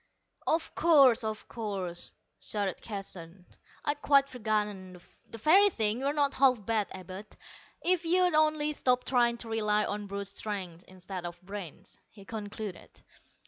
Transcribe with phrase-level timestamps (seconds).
[0.47, 2.09] "Of course, of course,"
[2.39, 3.45] shouted Keston,
[3.85, 4.99] "I'd quite forgotten.
[5.29, 5.99] The very thing.
[5.99, 7.27] You're not half bad, Abud,
[7.83, 13.03] if you'd only stop trying to rely on brute strength instead of brains," he concluded.